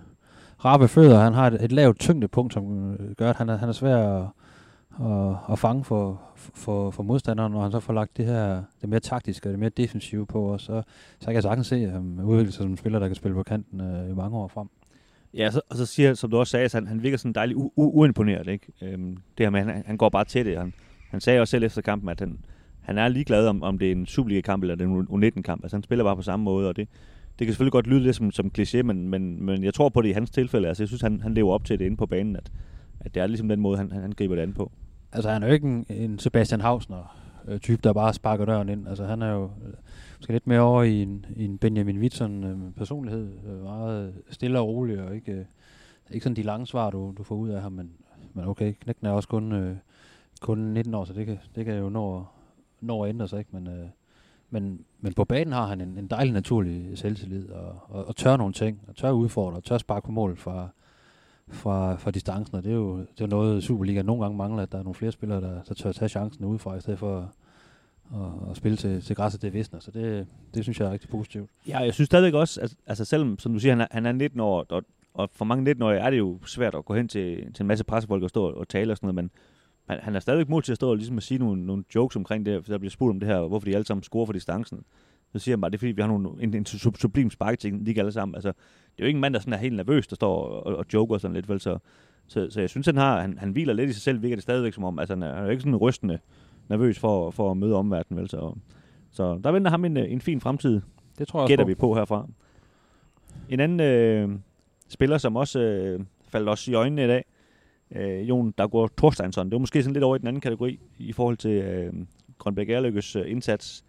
rappe 0.64 0.88
fødder. 0.88 1.20
Han 1.20 1.34
har 1.34 1.46
et, 1.46 1.64
et 1.64 1.72
lavt 1.72 1.98
tyngdepunkt, 1.98 2.52
som 2.52 2.92
øh, 2.92 3.14
gør, 3.14 3.30
at 3.30 3.36
han 3.36 3.48
er, 3.48 3.56
han 3.56 3.68
er 3.68 3.72
svær 3.72 3.96
at, 3.96 4.26
at, 5.00 5.36
at 5.52 5.58
fange 5.58 5.84
for, 5.84 6.20
for, 6.34 6.90
for 6.90 7.02
modstanderen, 7.02 7.52
når 7.52 7.62
han 7.62 7.72
så 7.72 7.80
får 7.80 7.92
lagt 7.92 8.16
det 8.16 8.24
her, 8.24 8.62
det 8.80 8.88
mere 8.88 9.00
taktiske 9.00 9.48
og 9.48 9.50
det 9.50 9.58
mere 9.58 9.70
defensive 9.70 10.26
på, 10.26 10.42
og 10.42 10.60
så, 10.60 10.82
så 11.20 11.26
kan 11.26 11.34
jeg 11.34 11.42
sagtens 11.42 11.66
se 11.66 11.86
ham 11.90 12.18
um, 12.18 12.28
udvikle 12.28 12.52
sig 12.52 12.62
som 12.62 12.70
en 12.70 12.76
spiller, 12.76 12.98
der 12.98 13.06
kan 13.06 13.14
spille 13.14 13.34
på 13.34 13.42
kanten 13.42 13.80
øh, 13.80 14.10
i 14.10 14.14
mange 14.14 14.36
år 14.36 14.48
frem. 14.48 14.68
Ja, 15.34 15.50
så, 15.50 15.60
og 15.70 15.76
så 15.76 15.86
siger 15.86 16.14
som 16.14 16.30
du 16.30 16.38
også 16.38 16.50
sagde, 16.50 16.68
så 16.68 16.76
han, 16.76 16.86
han 16.86 17.02
virker 17.02 17.16
sådan 17.16 17.32
dejligt 17.32 17.58
u- 17.58 17.62
u- 17.62 17.70
uimponeret, 17.76 18.46
ikke? 18.48 18.66
Øhm, 18.82 19.16
det 19.38 19.46
her 19.46 19.50
med, 19.50 19.62
han, 19.62 19.82
han 19.86 19.96
går 19.96 20.08
bare 20.08 20.24
til 20.24 20.46
det. 20.46 20.58
Han, 20.58 20.72
han 21.10 21.20
sagde 21.20 21.40
også 21.40 21.50
selv 21.50 21.64
efter 21.64 21.82
kampen, 21.82 22.08
at 22.08 22.20
han, 22.20 22.38
han 22.80 22.98
er 22.98 23.08
ligeglad 23.08 23.46
om, 23.46 23.62
om 23.62 23.78
det 23.78 23.88
er 23.88 23.92
en 23.92 24.06
Superliga-kamp 24.06 24.62
eller 24.62 24.86
en 24.86 25.06
U19-kamp. 25.24 25.64
Altså 25.64 25.76
han 25.76 25.82
spiller 25.82 26.04
bare 26.04 26.16
på 26.16 26.22
samme 26.22 26.44
måde, 26.44 26.68
og 26.68 26.76
det, 26.76 26.88
det 27.38 27.46
kan 27.46 27.52
selvfølgelig 27.52 27.72
godt 27.72 27.86
lyde 27.86 28.00
lidt 28.00 28.16
som, 28.16 28.30
som 28.30 28.50
kliché, 28.58 28.82
men, 28.82 29.08
men, 29.08 29.44
men 29.44 29.64
jeg 29.64 29.74
tror 29.74 29.88
på 29.88 30.02
det 30.02 30.08
i 30.08 30.12
hans 30.12 30.30
tilfælde. 30.30 30.68
Altså 30.68 30.82
jeg 30.82 30.88
synes, 30.88 31.02
han, 31.02 31.20
han 31.20 31.34
lever 31.34 31.52
op 31.52 31.64
til 31.64 31.78
det 31.78 31.84
inde 31.84 31.96
på 31.96 32.06
banen, 32.06 32.36
at, 32.36 32.52
at 33.00 33.14
det 33.14 33.22
er 33.22 33.26
ligesom 33.26 33.48
den 33.48 33.60
måde, 33.60 33.78
han, 33.78 33.92
han, 33.92 34.02
han 34.02 34.12
griber 34.12 34.34
det 34.34 34.42
an 34.42 34.52
på. 34.52 34.72
Altså 35.12 35.30
han 35.30 35.42
er 35.42 35.46
jo 35.46 35.52
ikke 35.52 35.66
en, 35.66 35.86
en 35.88 36.18
Sebastian 36.18 36.60
Hausner 36.60 37.18
øh, 37.48 37.60
type, 37.60 37.80
der 37.84 37.92
bare 37.92 38.14
sparker 38.14 38.44
døren 38.44 38.68
ind. 38.68 38.88
Altså 38.88 39.04
han 39.04 39.22
er 39.22 39.32
jo 39.32 39.44
øh, 39.44 39.74
måske 40.18 40.32
lidt 40.32 40.46
mere 40.46 40.60
over 40.60 40.82
i 40.82 41.02
en, 41.02 41.26
i 41.36 41.44
en 41.44 41.58
Benjamin 41.58 41.98
Wittson 41.98 42.44
øh, 42.44 42.72
personlighed. 42.72 43.32
Øh, 43.46 43.62
meget 43.62 44.08
øh, 44.08 44.14
stille 44.30 44.58
og 44.58 44.68
rolig, 44.68 45.02
og 45.02 45.14
ikke, 45.14 45.32
øh, 45.32 45.44
ikke 46.10 46.24
sådan 46.24 46.36
de 46.36 46.42
lange 46.42 46.66
svar, 46.66 46.90
du, 46.90 47.14
du 47.18 47.22
får 47.22 47.34
ud 47.34 47.48
af 47.48 47.62
ham, 47.62 47.72
men, 47.72 47.90
men 48.34 48.44
okay, 48.44 48.74
knækken 48.80 49.06
er 49.06 49.10
også 49.10 49.28
kun, 49.28 49.52
øh, 49.52 49.76
kun 50.40 50.58
19 50.58 50.94
år, 50.94 51.04
så 51.04 51.12
det 51.12 51.26
kan, 51.26 51.38
det 51.54 51.64
kan 51.64 51.74
jo 51.74 51.88
nå, 51.88 52.24
nå 52.80 53.02
at 53.02 53.08
ændre 53.08 53.28
sig, 53.28 53.38
ikke? 53.38 53.50
Men, 53.52 53.66
øh, 53.66 53.88
men, 54.50 54.84
men 55.00 55.12
på 55.14 55.24
banen 55.24 55.52
har 55.52 55.66
han 55.66 55.80
en, 55.80 55.98
en 55.98 56.06
dejlig 56.06 56.32
naturlig 56.32 56.98
selvtillid, 56.98 57.50
og, 57.50 57.76
og, 57.88 58.08
og 58.08 58.16
tør 58.16 58.36
nogle 58.36 58.52
ting, 58.52 58.80
og 58.88 58.96
tør 58.96 59.10
udfordre, 59.10 59.56
og 59.56 59.64
tør 59.64 59.78
sparke 59.78 60.06
på 60.06 60.12
mål 60.12 60.36
fra, 60.36 60.68
fra, 61.50 61.96
fra 61.96 62.10
distancen, 62.10 62.56
og 62.56 62.64
det 62.64 62.70
er 62.70 62.76
jo 62.76 62.98
det 62.98 63.20
er 63.20 63.26
noget, 63.26 63.62
Superliga 63.62 64.02
nogle 64.02 64.22
gange 64.22 64.36
mangler, 64.36 64.62
at 64.62 64.72
der 64.72 64.78
er 64.78 64.82
nogle 64.82 64.94
flere 64.94 65.12
spillere, 65.12 65.40
der, 65.40 65.62
der 65.62 65.74
tør 65.74 65.92
tage 65.92 66.08
chancen 66.08 66.44
udefra, 66.44 66.76
i 66.76 66.80
stedet 66.80 66.98
for 66.98 67.32
at, 68.14 68.50
at 68.50 68.56
spille 68.56 68.76
til, 68.76 69.02
til 69.02 69.16
græsset 69.16 69.42
det 69.42 69.52
visner. 69.52 69.80
Så 69.80 69.90
det, 69.90 70.26
det 70.54 70.62
synes 70.62 70.80
jeg 70.80 70.88
er 70.88 70.92
rigtig 70.92 71.10
positivt. 71.10 71.50
Ja, 71.68 71.78
jeg 71.78 71.94
synes 71.94 72.06
stadigvæk 72.06 72.34
også, 72.34 72.60
at 72.60 72.74
altså 72.86 73.04
selvom, 73.04 73.38
som 73.38 73.52
du 73.52 73.58
siger, 73.58 73.72
han 73.72 73.80
er, 73.80 73.86
han 73.90 74.06
er 74.06 74.12
19 74.12 74.40
år, 74.40 74.66
og, 74.68 74.82
og 75.14 75.30
for 75.32 75.44
mange 75.44 75.72
19-årige 75.72 76.00
er 76.00 76.10
det 76.10 76.18
jo 76.18 76.38
svært 76.46 76.74
at 76.74 76.84
gå 76.84 76.94
hen 76.94 77.08
til, 77.08 77.52
til 77.54 77.62
en 77.62 77.66
masse 77.66 77.84
pressefolk 77.84 78.22
og 78.22 78.28
stå 78.28 78.52
og 78.52 78.68
tale 78.68 78.92
og 78.92 78.96
sådan 78.96 79.06
noget, 79.06 79.14
men 79.14 79.30
han, 79.88 79.98
han 80.02 80.16
er 80.16 80.20
stadigvæk 80.20 80.48
mod 80.48 80.62
til 80.62 80.72
at 80.72 80.76
stå 80.76 80.90
og 80.90 80.96
ligesom 80.96 81.16
at 81.16 81.22
sige 81.22 81.38
nogle, 81.38 81.66
nogle 81.66 81.84
jokes 81.94 82.16
omkring 82.16 82.46
det, 82.46 82.64
for 82.64 82.72
der 82.72 82.78
bliver 82.78 82.90
spurgt 82.90 83.10
om 83.10 83.20
det 83.20 83.28
her, 83.28 83.40
hvorfor 83.40 83.64
de 83.64 83.74
alle 83.74 83.86
sammen 83.86 84.02
scorer 84.02 84.26
for 84.26 84.32
distancen. 84.32 84.84
Så 85.32 85.38
siger 85.38 85.56
han 85.56 85.60
bare, 85.60 85.70
det 85.70 85.76
er 85.76 85.78
fordi, 85.78 85.92
vi 85.92 86.02
har 86.02 86.08
nogle, 86.08 86.42
en, 86.42 86.54
en 86.54 86.66
sublim 86.66 87.30
sparketeknik 87.30 87.98
alle 87.98 88.12
sammen. 88.12 88.34
Altså, 88.34 88.48
det 88.48 88.98
er 88.98 89.04
jo 89.04 89.06
ikke 89.06 89.16
en 89.16 89.20
mand, 89.20 89.34
der 89.34 89.40
sådan 89.40 89.52
er 89.52 89.56
helt 89.56 89.76
nervøs, 89.76 90.06
der 90.06 90.16
står 90.16 90.44
og, 90.44 90.76
og 90.76 90.84
joker 90.92 91.18
sådan 91.18 91.34
lidt, 91.34 91.48
vel? 91.48 91.60
Så, 91.60 91.78
så, 92.26 92.50
så 92.50 92.60
jeg 92.60 92.70
synes, 92.70 92.86
han, 92.86 92.96
har, 92.96 93.20
han, 93.20 93.38
han 93.38 93.50
hviler 93.50 93.72
lidt 93.72 93.90
i 93.90 93.92
sig 93.92 94.02
selv, 94.02 94.22
virker 94.22 94.36
det 94.36 94.42
stadigvæk 94.42 94.74
som 94.74 94.84
om, 94.84 94.98
altså 94.98 95.14
han 95.14 95.22
er, 95.22 95.34
han 95.34 95.46
er 95.46 95.50
ikke 95.50 95.62
sådan 95.62 95.76
rystende 95.76 96.18
nervøs 96.68 96.98
for, 96.98 97.30
for 97.30 97.50
at 97.50 97.56
møde 97.56 97.74
omverdenen, 97.74 98.20
vel? 98.20 98.28
Så, 98.28 98.54
så 99.10 99.40
der 99.44 99.52
venter 99.52 99.70
ham 99.70 99.84
en, 99.84 99.96
en 99.96 100.20
fin 100.20 100.40
fremtid, 100.40 100.80
det 101.18 101.28
tror 101.28 101.40
jeg 101.40 101.48
gætter 101.48 101.64
vi 101.64 101.74
på 101.74 101.94
herfra. 101.94 102.26
En 103.48 103.60
anden 103.60 103.80
øh, 103.80 104.38
spiller, 104.88 105.18
som 105.18 105.36
også 105.36 105.60
øh, 105.60 106.00
faldt 106.28 106.48
os 106.48 106.68
i 106.68 106.74
øjnene 106.74 107.04
i 107.04 107.06
dag, 107.06 107.24
øh, 107.90 108.28
Jon 108.28 108.50
Daggaard 108.50 108.90
Thorsteinsson. 108.96 109.46
Det 109.46 109.52
var 109.52 109.58
måske 109.58 109.82
sådan 109.82 109.92
lidt 109.92 110.04
over 110.04 110.16
i 110.16 110.18
den 110.18 110.28
anden 110.28 110.40
kategori 110.40 110.80
i 110.98 111.12
forhold 111.12 111.36
til 111.36 111.50
øh, 111.50 111.92
Grønbæk 112.38 112.70
Erlykkes 112.70 113.16
øh, 113.16 113.30
indsats. 113.30 113.84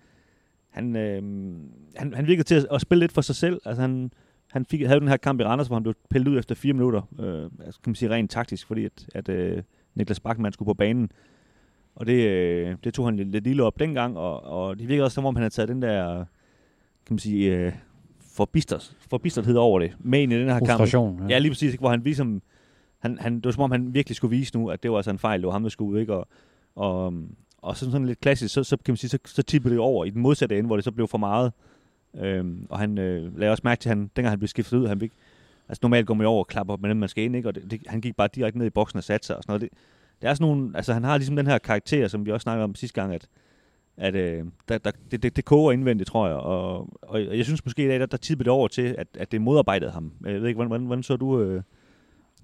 Han, 0.79 0.95
øh, 0.95 1.21
han, 1.95 2.13
han 2.13 2.27
virkede 2.27 2.43
til 2.43 2.55
at, 2.55 2.67
at 2.71 2.81
spille 2.81 2.99
lidt 2.99 3.11
for 3.11 3.21
sig 3.21 3.35
selv. 3.35 3.61
Altså 3.65 3.81
han, 3.81 4.11
han 4.51 4.65
fik, 4.65 4.81
havde 4.85 4.99
den 4.99 5.07
her 5.07 5.17
kamp 5.17 5.41
i 5.41 5.43
Randers, 5.43 5.67
hvor 5.67 5.75
han 5.75 5.83
blev 5.83 5.95
pillet 6.09 6.27
ud 6.27 6.39
efter 6.39 6.55
fire 6.55 6.73
minutter. 6.73 7.01
Øh, 7.19 7.65
altså, 7.65 7.81
kan 7.81 7.89
man 7.89 7.95
sige 7.95 8.09
rent 8.09 8.31
taktisk, 8.31 8.67
fordi 8.67 8.85
at, 8.85 9.07
at 9.15 9.29
øh, 9.29 9.63
Niklas 9.95 10.19
Bachmann 10.19 10.53
skulle 10.53 10.67
på 10.67 10.73
banen. 10.73 11.11
Og 11.95 12.05
det, 12.05 12.27
øh, 12.27 12.75
det 12.83 12.93
tog 12.93 13.07
han 13.07 13.15
lidt 13.17 13.43
lille 13.43 13.63
op 13.63 13.79
dengang, 13.79 14.17
og, 14.17 14.43
og 14.43 14.79
det 14.79 14.87
virkede 14.87 15.05
også 15.05 15.15
som 15.15 15.25
om, 15.25 15.35
han 15.35 15.41
havde 15.41 15.53
taget 15.53 15.69
den 15.69 15.81
der, 15.81 16.15
kan 17.05 17.13
man 17.13 17.19
sige, 17.19 17.55
øh, 17.55 17.73
forbistrethed 19.09 19.55
over 19.55 19.79
det 19.79 19.95
med 19.99 20.21
ind 20.21 20.33
i 20.33 20.39
den 20.39 20.49
her 20.49 20.59
kamp. 20.59 20.79
Ja. 21.19 21.27
ja, 21.29 21.39
lige 21.39 21.51
præcis, 21.51 21.73
hvor 21.73 21.89
han 21.89 22.01
ligesom 22.01 22.41
han, 22.99 23.17
han, 23.21 23.35
det 23.35 23.45
var 23.45 23.51
som 23.51 23.63
om, 23.63 23.71
han 23.71 23.93
virkelig 23.93 24.15
skulle 24.15 24.37
vise 24.37 24.57
nu, 24.57 24.69
at 24.69 24.83
det 24.83 24.91
var 24.91 24.97
altså 24.97 25.11
en 25.11 25.19
fejl, 25.19 25.39
det 25.39 25.47
var 25.47 25.53
ham, 25.53 25.63
der 25.63 25.69
skulle 25.69 25.91
ud, 25.91 25.99
ikke? 25.99 26.13
Og, 26.13 26.27
og, 26.75 27.13
og 27.61 27.77
sådan, 27.77 27.91
sådan 27.91 28.07
lidt 28.07 28.19
klassisk, 28.19 28.53
så, 28.53 28.63
så 28.63 28.77
kan 28.77 28.91
man 28.91 28.97
sige, 28.97 29.09
så, 29.09 29.17
så 29.25 29.44
tippede 29.44 29.73
det 29.73 29.79
over 29.79 30.06
i 30.06 30.09
den 30.09 30.21
modsatte 30.21 30.57
ende, 30.57 30.67
hvor 30.67 30.75
det 30.75 30.85
så 30.85 30.91
blev 30.91 31.07
for 31.07 31.17
meget. 31.17 31.53
Øhm, 32.17 32.67
og 32.69 32.79
han 32.79 32.97
øh, 32.97 33.38
lagde 33.38 33.51
også 33.51 33.61
mærke 33.63 33.79
til, 33.81 33.89
at 33.89 33.97
han, 33.97 34.11
dengang 34.15 34.29
han 34.29 34.39
blev 34.39 34.47
skiftet 34.47 34.77
ud, 34.77 34.88
han 34.88 35.00
fik, 35.00 35.11
altså 35.69 35.79
normalt 35.81 36.07
går 36.07 36.13
man 36.13 36.27
over 36.27 36.39
og 36.39 36.47
klapper 36.47 36.73
op 36.73 36.81
med 36.81 36.89
dem, 36.89 36.97
man 36.97 37.09
skal 37.09 37.23
ind, 37.23 37.35
ikke? 37.35 37.50
Og 37.50 37.56
det, 37.56 37.71
det, 37.71 37.81
han 37.88 38.01
gik 38.01 38.15
bare 38.15 38.29
direkte 38.35 38.59
ned 38.59 38.67
i 38.67 38.69
boksen 38.69 38.97
og 38.97 39.03
satte 39.03 39.27
sig 39.27 39.38
og 39.38 39.44
sådan 39.44 39.51
noget. 39.51 39.61
Det, 39.61 39.69
det 40.21 40.29
er 40.29 40.33
sådan 40.33 40.47
nogle, 40.47 40.71
altså 40.75 40.94
han 40.94 41.03
har 41.03 41.17
ligesom 41.17 41.35
den 41.35 41.47
her 41.47 41.57
karakter, 41.57 42.07
som 42.07 42.25
vi 42.25 42.31
også 42.31 42.44
snakkede 42.44 42.63
om 42.63 42.75
sidste 42.75 43.01
gang, 43.01 43.13
at, 43.13 43.27
at 43.97 44.15
øh, 44.15 44.45
der, 44.69 44.77
der, 44.77 44.91
det, 45.11 45.23
det, 45.23 45.35
det 45.35 45.45
koger 45.45 45.71
indvendigt, 45.71 46.09
tror 46.09 46.27
jeg. 46.27 46.35
Og, 46.35 46.89
og 47.01 47.38
jeg 47.38 47.45
synes 47.45 47.65
måske 47.65 47.85
i 47.85 47.88
dag, 47.88 48.00
der, 48.00 48.06
der 48.06 48.17
tippede 48.17 48.45
det 48.45 48.51
over 48.51 48.67
til, 48.67 48.95
at, 48.97 49.07
at 49.13 49.31
det 49.31 49.41
modarbejdede 49.41 49.91
ham. 49.91 50.11
Jeg 50.25 50.41
ved 50.41 50.47
ikke, 50.47 50.56
hvordan, 50.56 50.67
hvordan, 50.67 50.85
hvordan 50.85 51.03
så 51.03 51.17
du... 51.17 51.41
Øh, 51.41 51.61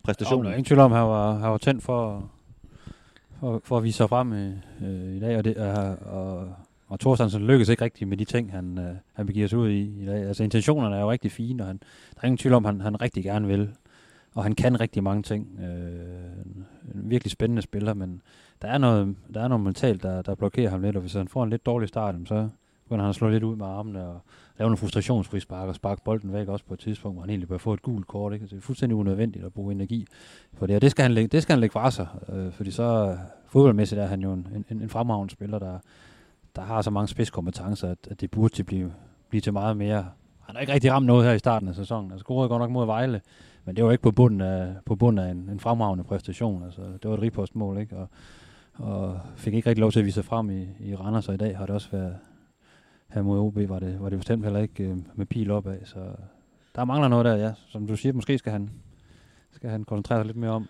præstationen. 0.03 0.45
der 0.45 0.51
er 0.51 0.55
ingen 0.55 0.65
tvivl 0.65 0.79
om, 0.79 0.93
at 0.93 0.99
han 0.99 1.07
var, 1.07 1.33
han 1.33 1.51
var 1.51 1.57
tændt 1.57 1.83
for, 1.83 2.31
for, 3.45 3.61
for 3.63 3.77
at 3.77 3.83
vise 3.83 3.97
sig 3.97 4.09
frem 4.09 4.33
i, 4.33 4.51
øh, 4.85 5.15
i 5.15 5.19
dag, 5.19 5.37
og, 5.37 5.45
det, 5.45 5.57
og, 5.57 5.97
og, 6.01 6.55
og 6.87 6.99
Thorstensen 6.99 7.47
lykkedes 7.47 7.69
ikke 7.69 7.83
rigtigt 7.83 8.07
med 8.09 8.17
de 8.17 8.25
ting, 8.25 8.51
han, 8.51 8.77
øh, 8.77 8.95
han 9.13 9.25
begiver 9.25 9.47
sig 9.47 9.59
ud 9.59 9.69
i 9.69 10.03
i 10.03 10.05
dag. 10.05 10.23
Altså 10.23 10.43
intentionerne 10.43 10.95
er 10.95 10.99
jo 10.99 11.11
rigtig 11.11 11.31
fine, 11.31 11.63
og 11.63 11.67
han, 11.67 11.79
der 12.15 12.21
er 12.21 12.25
ingen 12.25 12.37
tvivl 12.37 12.53
om, 12.53 12.65
at 12.65 12.73
han, 12.73 12.81
han 12.81 13.01
rigtig 13.01 13.23
gerne 13.23 13.47
vil. 13.47 13.69
Og 14.35 14.43
han 14.43 14.55
kan 14.55 14.79
rigtig 14.79 15.03
mange 15.03 15.23
ting. 15.23 15.59
Øh, 15.59 15.65
en, 16.45 16.65
en 16.95 17.09
virkelig 17.09 17.31
spændende 17.31 17.61
spiller, 17.61 17.93
men 17.93 18.21
der 18.61 18.67
er 18.67 18.77
noget, 18.77 19.15
der 19.33 19.41
er 19.41 19.47
noget 19.47 19.63
mentalt, 19.63 20.03
der, 20.03 20.21
der 20.21 20.35
blokerer 20.35 20.69
ham 20.69 20.81
lidt, 20.81 20.95
og 20.95 21.01
hvis 21.01 21.13
han 21.13 21.27
får 21.27 21.43
en 21.43 21.49
lidt 21.49 21.65
dårlig 21.65 21.89
start, 21.89 22.15
så 22.25 22.49
begynder 22.85 23.03
han 23.03 23.09
at 23.09 23.15
slå 23.15 23.29
lidt 23.29 23.43
ud 23.43 23.55
med 23.55 23.65
armene, 23.65 24.07
og 24.07 24.21
lave 24.57 24.67
nogle 24.67 24.77
frustrationsfrispark 24.77 25.67
og 25.67 25.75
sparke 25.75 26.01
bolden 26.03 26.33
væk 26.33 26.47
også 26.47 26.65
på 26.65 26.73
et 26.73 26.79
tidspunkt, 26.79 27.15
hvor 27.15 27.21
han 27.21 27.29
egentlig 27.29 27.49
bør 27.49 27.57
få 27.57 27.73
et 27.73 27.81
gult 27.81 28.07
kort. 28.07 28.33
Ikke? 28.33 28.45
Det 28.45 28.57
er 28.57 28.61
fuldstændig 28.61 28.95
unødvendigt 28.95 29.45
at 29.45 29.53
bruge 29.53 29.71
energi 29.71 30.07
for 30.53 30.67
det, 30.67 30.75
og 30.75 30.81
det 30.81 30.91
skal 30.91 31.03
han 31.03 31.11
lægge, 31.11 31.27
det 31.27 31.43
skal 31.43 31.53
han 31.53 31.59
lægge 31.59 31.73
fra 31.73 31.91
sig, 31.91 32.07
øh, 32.29 32.51
fordi 32.51 32.71
så 32.71 33.17
fodboldmæssigt 33.47 34.01
er 34.01 34.05
han 34.05 34.21
jo 34.21 34.33
en, 34.33 34.65
en, 34.69 34.81
en 34.81 34.89
fremragende 34.89 35.33
spiller, 35.33 35.59
der, 35.59 35.79
der 36.55 36.61
har 36.61 36.81
så 36.81 36.89
mange 36.89 37.07
spidskompetencer, 37.07 37.89
at, 37.89 37.97
at 38.11 38.21
det 38.21 38.31
burde 38.31 38.53
til 38.53 38.63
blive, 38.63 38.93
blive 39.29 39.41
til 39.41 39.53
meget 39.53 39.77
mere. 39.77 40.05
Han 40.41 40.55
har 40.55 40.59
ikke 40.61 40.73
rigtig 40.73 40.91
ramt 40.91 41.05
noget 41.05 41.25
her 41.25 41.33
i 41.33 41.39
starten 41.39 41.67
af 41.67 41.75
sæsonen. 41.75 42.11
Altså 42.11 42.23
scorede 42.23 42.49
godt 42.49 42.59
nok 42.59 42.71
mod 42.71 42.85
Vejle, 42.85 43.21
men 43.65 43.75
det 43.75 43.85
var 43.85 43.91
ikke 43.91 44.01
på 44.01 44.11
bunden 44.11 44.41
af, 44.41 44.75
på 44.85 44.95
bunden 44.95 45.25
af 45.25 45.31
en, 45.31 45.49
en 45.51 45.59
fremragende 45.59 46.03
præstation. 46.03 46.63
Altså, 46.63 46.81
det 46.81 47.09
var 47.09 47.13
et 47.13 47.21
ripostmål, 47.21 47.77
ikke? 47.77 47.97
Og, 47.97 48.07
og 48.73 49.19
fik 49.35 49.53
ikke 49.53 49.69
rigtig 49.69 49.81
lov 49.81 49.91
til 49.91 49.99
at 49.99 50.05
vise 50.05 50.15
sig 50.15 50.25
frem 50.25 50.49
i, 50.49 50.67
i 50.79 50.95
Randers, 50.95 51.27
og 51.27 51.33
i 51.33 51.37
dag 51.37 51.57
har 51.57 51.65
det 51.65 51.75
også 51.75 51.89
været, 51.91 52.15
her 53.07 53.21
mod 53.21 53.39
OB 53.39 53.69
var 53.69 53.79
det, 53.79 54.01
var 54.01 54.09
det 54.09 54.19
bestemt 54.19 54.43
heller 54.43 54.59
ikke 54.59 54.83
øh, 54.83 54.97
med 55.15 55.25
pil 55.25 55.51
opad, 55.51 55.85
så 55.85 55.99
der 56.75 56.85
mangler 56.85 57.07
noget 57.07 57.25
der, 57.25 57.35
ja. 57.35 57.53
Som 57.67 57.87
du 57.87 57.95
siger, 57.95 58.13
måske 58.13 58.37
skal 58.37 58.51
han, 58.51 58.69
skal 59.51 59.69
han 59.69 59.83
koncentrere 59.83 60.19
sig 60.19 60.25
lidt 60.25 60.37
mere 60.37 60.51
om 60.51 60.67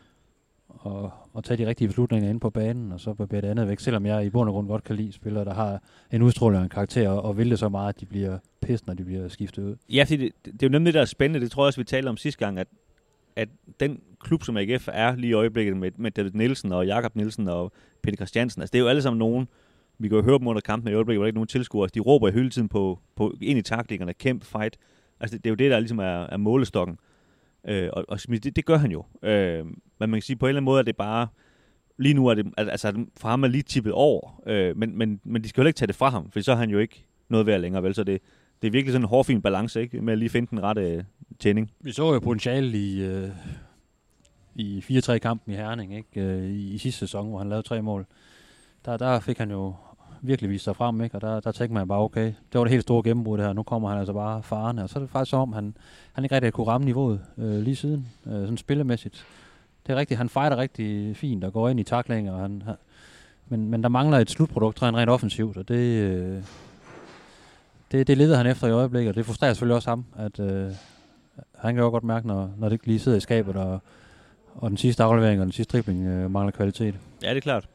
og, 0.68 1.12
og 1.34 1.44
tage 1.44 1.58
de 1.58 1.68
rigtige 1.68 1.88
beslutninger 1.88 2.30
inde 2.30 2.40
på 2.40 2.50
banen, 2.50 2.92
og 2.92 3.00
så 3.00 3.14
bliver 3.14 3.42
det 3.42 3.48
andet 3.48 3.68
væk, 3.68 3.80
selvom 3.80 4.06
jeg 4.06 4.26
i 4.26 4.30
bund 4.30 4.50
og 4.50 4.54
grund 4.54 4.68
godt 4.68 4.84
kan 4.84 4.96
lide 4.96 5.12
spillere, 5.12 5.46
der 5.46 5.54
har 5.54 5.82
en 6.12 6.22
udstråling 6.22 6.58
og 6.58 6.64
en 6.64 6.70
karakter, 6.70 7.10
og, 7.10 7.24
og 7.24 7.38
vil 7.38 7.50
det 7.50 7.60
så 7.60 7.70
meget, 7.70 7.90
at 7.90 8.00
de 8.00 8.06
bliver 8.06 8.38
pissed, 8.62 8.88
når 8.88 8.94
de 8.94 9.04
bliver 9.04 9.28
skiftet 9.28 9.64
ud. 9.64 9.76
Ja, 9.90 10.04
fordi 10.04 10.18
det, 10.18 10.34
det, 10.46 10.64
er 10.64 10.68
jo 10.68 10.72
nemlig 10.72 10.86
det, 10.86 10.94
der 10.94 11.02
er 11.02 11.06
spændende, 11.06 11.44
det 11.44 11.52
tror 11.52 11.64
jeg 11.64 11.68
også, 11.68 11.80
vi 11.80 11.84
talte 11.84 12.10
om 12.10 12.18
sidste 12.18 12.46
gang, 12.46 12.60
at, 12.60 12.68
at 13.36 13.50
den 13.80 14.00
klub, 14.20 14.44
som 14.44 14.58
AGF 14.58 14.90
er 14.92 15.16
lige 15.16 15.30
i 15.30 15.34
øjeblikket 15.34 15.78
med, 15.78 15.92
med 15.98 16.12
David 16.12 16.32
Nielsen 16.32 16.72
og 16.72 16.86
Jakob 16.86 17.16
Nielsen 17.16 17.48
og 17.48 17.72
Peter 18.02 18.16
Christiansen, 18.16 18.62
altså 18.62 18.72
det 18.72 18.80
er 18.80 18.84
jo 18.84 18.90
alle 18.90 19.02
sammen 19.02 19.20
nogen, 19.20 19.48
vi 20.00 20.08
kan 20.08 20.18
jo 20.18 20.24
høre 20.24 20.40
dem 20.40 20.48
under 20.48 20.62
kampen 20.62 20.92
i 20.92 20.96
øjeblikket, 20.96 21.18
hvor 21.18 21.24
der 21.24 21.28
ikke 21.28 21.38
nogen 21.38 21.48
tilskuere. 21.48 21.90
De 21.94 22.00
råber 22.00 22.32
hele 22.32 22.50
tiden 22.50 22.70
på, 22.70 23.00
på 23.16 23.36
ind 23.42 23.60
i 23.60 23.62
taklingerne, 23.62 24.14
kæmp, 24.14 24.44
fight. 24.44 24.78
Altså, 25.20 25.38
det, 25.38 25.44
det 25.44 25.50
er 25.50 25.52
jo 25.52 25.56
det, 25.56 25.72
der 25.72 25.80
ligesom 25.80 26.00
er, 26.00 26.28
er 26.28 26.38
målestokken. 26.38 26.98
Øh, 27.68 27.90
og, 27.94 28.06
og 28.08 28.20
det, 28.28 28.56
det 28.56 28.66
gør 28.66 28.78
han 28.78 28.92
jo. 28.92 29.06
Øh, 29.24 29.66
men 29.66 29.76
man 30.00 30.12
kan 30.12 30.22
sige, 30.22 30.36
på 30.36 30.46
en 30.46 30.50
eller 30.50 30.60
anden 30.60 30.66
måde, 30.66 30.80
at 30.80 30.86
det 30.86 30.96
bare... 30.96 31.28
Lige 31.98 32.14
nu 32.14 32.28
er 32.28 32.34
det... 32.34 32.54
Altså, 32.58 33.06
for 33.18 33.28
ham 33.28 33.44
er 33.44 33.48
lige 33.48 33.62
tippet 33.62 33.94
over. 33.94 34.42
Øh, 34.48 34.78
men, 34.78 34.98
men, 34.98 35.20
men 35.24 35.44
de 35.44 35.50
skal 35.50 35.62
jo 35.62 35.68
ikke 35.68 35.78
tage 35.78 35.88
det 35.88 35.96
fra 35.96 36.10
ham, 36.10 36.32
for 36.32 36.40
så 36.40 36.52
har 36.52 36.60
han 36.60 36.70
jo 36.70 36.80
ikke 36.80 37.06
noget 37.30 37.46
værd 37.46 37.62
længere, 37.62 37.84
vel? 37.84 37.96
Så 37.96 38.04
det, 38.04 38.22
det 38.62 38.68
er 38.68 38.72
virkelig 38.72 38.92
sådan 38.92 39.06
en 39.06 39.10
hårfin 39.10 39.42
balance, 39.42 39.82
ikke? 39.82 40.02
Med 40.02 40.14
at 40.14 40.20
lige 40.20 40.30
finde 40.30 40.50
den 40.50 40.64
rette 40.64 40.82
øh, 40.82 41.04
tænding. 41.40 41.72
Vi 41.80 41.92
så 41.92 42.14
jo 42.14 42.20
potentiale 42.20 42.78
i, 42.78 43.04
øh, 43.04 43.30
i 44.56 44.84
4-3-kampen 44.90 45.54
i 45.54 45.56
Herning, 45.56 45.96
ikke? 45.96 46.22
Øh, 46.22 46.44
I, 46.44 46.74
i 46.74 46.78
sidste 46.78 47.00
sæson, 47.00 47.30
hvor 47.30 47.38
han 47.38 47.50
lavede 47.50 47.68
tre 47.68 47.82
mål. 47.82 48.06
Der, 48.86 48.98
der 48.98 49.20
fik 49.20 49.38
han 49.38 49.52
jo 49.52 49.74
virkelig 50.22 50.50
vist 50.50 50.64
sig 50.64 50.76
frem, 50.76 51.02
ikke? 51.02 51.16
og 51.16 51.22
der, 51.22 51.40
der 51.40 51.52
tænkte 51.52 51.74
man 51.74 51.88
bare, 51.88 52.00
okay, 52.00 52.26
det 52.26 52.54
var 52.54 52.64
det 52.64 52.72
helt 52.72 52.84
store 52.84 53.04
gennembrud 53.04 53.38
det 53.38 53.46
her, 53.46 53.54
nu 53.54 53.64
kommer 53.64 53.90
han 53.90 53.98
altså 53.98 54.14
bare 54.14 54.44
farne, 54.44 54.84
og 54.84 54.90
så 54.90 55.00
er 55.00 55.04
det 55.04 55.10
faktisk 55.10 55.30
som 55.30 55.40
om, 55.40 55.54
han, 55.54 55.78
han 56.14 56.24
ikke 56.24 56.36
rigtig 56.36 56.54
kunne 56.54 56.68
ramme 56.68 56.86
niveauet 56.86 57.22
øh, 57.38 57.60
lige 57.60 57.76
siden, 57.76 58.08
øh, 58.26 58.32
sådan 58.32 58.58
spillemæssigt. 58.58 59.26
Det 59.88 59.94
er 59.94 60.00
rigtigt, 60.00 60.18
han 60.18 60.30
fighter 60.30 60.58
rigtig 60.58 61.18
fint 61.18 61.44
og 61.44 61.54
går 61.54 61.70
ind 61.70 61.80
i 61.80 61.84
taklinger, 61.84 62.34
og 62.34 62.40
han, 62.40 62.62
han, 62.66 62.76
men, 63.48 63.70
men 63.70 63.84
der 63.84 63.90
mangler 63.90 64.18
et 64.18 64.30
slutprodukt 64.30 64.84
rent 64.84 65.10
offensivt, 65.10 65.58
og 65.58 65.68
det, 65.68 66.02
øh, 66.02 66.44
det, 67.92 68.08
det 68.08 68.18
leder 68.18 68.38
han 68.38 68.48
efter 68.48 68.68
i 68.68 68.72
øjeblikket, 68.72 69.10
og 69.10 69.16
det 69.16 69.26
frustrerer 69.26 69.54
selvfølgelig 69.54 69.76
også 69.76 69.90
ham, 69.90 70.06
at 70.18 70.40
øh, 70.40 70.72
han 71.58 71.76
kan 71.76 71.84
jo 71.84 71.90
godt 71.90 72.04
mærke, 72.04 72.28
når, 72.28 72.52
når 72.58 72.70
det 72.70 72.74
ikke 72.74 72.88
lige 72.88 73.00
sidder 73.00 73.18
i 73.18 73.22
skabet, 73.22 73.56
og, 73.56 73.82
og 74.56 74.70
den 74.70 74.78
sidste 74.78 75.04
aflevering 75.04 75.40
og 75.40 75.46
den 75.46 75.52
sidste 75.52 75.72
dribling 75.72 76.08
øh, 76.08 76.32
mangler 76.32 76.52
kvalitet. 76.52 76.96
Ja, 77.24 77.30
det 77.30 77.38
er 77.38 77.42
klart. 77.42 77.68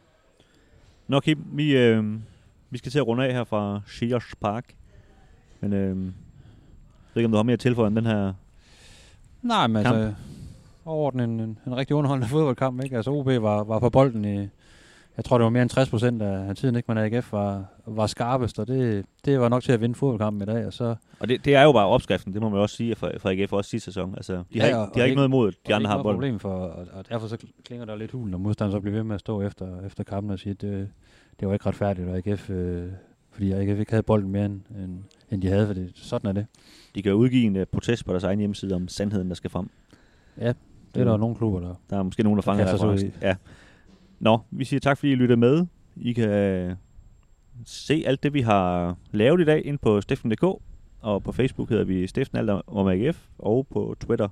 Nå 1.09 1.21
Kim, 1.21 1.45
vi, 1.53 1.77
øh, 1.77 2.05
vi 2.71 2.79
skal 2.79 2.93
til 2.93 2.99
at 2.99 3.07
runde 3.07 3.27
af 3.27 3.33
her 3.33 3.45
fra 3.45 3.81
Shears 3.89 4.25
Park. 4.41 4.65
Men 5.61 5.73
øh, 5.73 5.89
jeg 5.89 5.95
ved 7.15 7.23
ikke, 7.23 7.25
om 7.27 7.31
du 7.33 7.37
har 7.37 7.43
mere 7.43 7.57
tilføje 7.57 7.87
om 7.87 7.95
den 7.95 8.07
her 8.07 8.33
Nej, 9.43 9.67
men 9.67 9.83
kamp. 9.85 9.97
altså, 9.97 10.15
overordnet 10.85 11.25
en, 11.25 11.41
en, 11.41 11.59
en 11.67 11.77
rigtig 11.77 11.97
underholdende 11.97 12.29
fodboldkamp, 12.35 12.85
ikke? 12.85 12.97
Altså 12.97 13.11
OB 13.11 13.27
var, 13.27 13.65
var 13.65 13.79
på 13.79 13.91
bolden 13.91 14.25
i, 14.25 14.49
jeg 15.17 15.25
tror 15.25 15.39
det 15.39 15.45
var 15.45 15.50
mere 15.50 15.62
end 15.62 15.71
60 15.71 15.91
procent 15.91 16.23
af 16.23 16.57
tiden, 16.57 16.77
ikke? 16.77 16.95
Men 16.95 16.99
AGF 17.15 17.33
var, 17.33 17.65
var 17.87 18.07
skarpest, 18.07 18.59
og 18.59 18.67
det, 18.67 19.07
det 19.25 19.41
var 19.41 19.49
nok 19.49 19.62
til 19.62 19.73
at 19.73 19.81
vinde 19.81 19.95
fodboldkampen 19.95 20.43
i 20.49 20.53
dag, 20.53 20.67
og 20.67 20.73
så... 20.73 20.95
Og 21.21 21.29
det, 21.29 21.45
det 21.45 21.55
er 21.55 21.62
jo 21.62 21.73
bare 21.73 21.87
opskriften, 21.87 22.33
det 22.33 22.43
må 22.43 22.49
man 22.49 22.61
også 22.61 22.77
sige 22.77 22.95
for, 22.95 23.12
for 23.19 23.29
AGF 23.29 23.53
også 23.53 23.71
sidste 23.71 23.85
sæson. 23.85 24.15
Altså, 24.15 24.33
de 24.53 24.61
har, 24.61 24.67
Ja, 24.67 24.67
ikke, 24.67 24.79
og- 24.79 24.91
de 24.95 24.99
har 24.99 25.05
ikke 25.05 25.15
noget 25.17 25.29
imod, 25.29 25.53
de 25.67 25.75
andre 25.75 25.89
har 25.91 25.97
ikke 25.97 26.03
bolden. 26.03 26.17
problem 26.17 26.39
for, 26.39 26.49
og, 26.55 26.87
og 26.93 27.09
derfor 27.09 27.29
så 27.29 27.37
klinger 27.65 27.87
der 27.87 27.97
lidt 27.97 28.11
hul, 28.11 28.31
når 28.31 28.39
modstanderen 28.39 28.77
så 28.79 28.81
bliver 28.81 28.95
ved 28.97 29.03
med 29.05 29.15
at 29.15 29.21
stå 29.21 29.43
efter, 29.43 29.81
efter 29.87 30.05
kampen 30.05 30.31
og 30.33 30.39
sige, 30.39 30.50
at 30.50 30.61
det, 30.61 30.89
det 31.41 31.49
var 31.49 31.55
ikke 31.55 31.67
retfærdigt, 31.67 32.09
og 32.09 32.17
AGF, 32.17 32.51
øh, 32.51 32.89
fordi 33.31 33.53
AGF 33.53 33.79
ikke 33.81 33.93
havde 33.93 34.03
bolden 34.03 34.31
mere, 34.31 34.45
end, 34.45 34.61
end, 34.83 34.99
end 35.31 35.43
de 35.43 35.49
havde, 35.49 35.67
for 35.67 35.75
det, 35.75 35.93
sådan 35.95 36.29
er 36.29 36.33
det. 36.33 36.47
De 36.95 37.03
kan 37.03 37.13
jo 37.13 37.19
udgive 37.19 37.45
en 37.47 37.57
uh, 37.57 37.63
protest 37.73 38.05
på 38.05 38.13
deres 38.13 38.25
egen 38.25 38.39
hjemmeside 38.39 38.75
om 38.75 38.89
sandheden, 38.89 39.29
der 39.29 39.35
skal 39.35 39.51
frem. 39.51 39.71
Ja, 40.39 40.53
det 40.95 41.01
er 41.01 41.05
der 41.05 41.11
jo 41.11 41.17
nogle 41.17 41.37
klubber, 41.37 41.61
der... 41.61 41.75
Der 41.91 41.99
er 41.99 42.03
måske 42.03 42.23
nogen, 42.23 42.37
der 42.37 42.43
fanger 42.43 42.75
referencen. 42.75 43.15
Ja. 43.23 43.37
Nå, 44.19 44.39
vi 44.51 44.65
siger 44.65 44.81
tak, 44.81 44.99
fordi 44.99 45.13
I 45.13 45.15
lyttede 45.15 45.41
med. 45.41 45.67
I 45.97 46.13
kan 46.13 46.29
øh, 46.29 46.75
se 47.65 48.03
alt 48.07 48.23
det, 48.23 48.35
vi 48.35 48.41
har 48.41 48.97
lavet 49.11 49.41
i 49.41 49.45
dag 49.45 49.67
ind 49.67 49.79
på 49.79 50.01
stiften.dk, 50.01 50.45
og 51.01 51.23
på 51.23 51.33
Facebook 51.33 51.69
hedder 51.69 51.85
vi 51.85 52.07
Stiften 52.07 52.39
Alt 52.39 52.51
om 52.67 52.89
AGF, 52.89 53.27
og 53.39 53.67
på 53.71 53.97
Twitter 54.01 54.29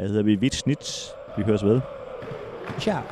øh, 0.00 0.06
hedder 0.06 0.22
vi 0.22 0.34
Vitsnits. 0.34 1.10
Vi 1.36 1.42
høres 1.42 1.64
ved. 1.64 1.80
Ciao. 2.78 3.02